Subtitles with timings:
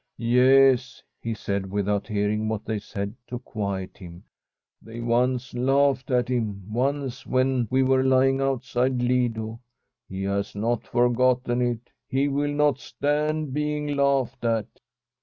[0.17, 6.09] Yes,' he said, without hearing what they said to quiet him, * they once laughed
[6.09, 9.59] at him, once when we were lying outside Lido.
[10.09, 14.79] He has not forgotten it; he will not stand being laughed at.'